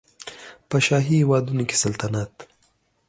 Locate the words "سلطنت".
1.83-2.33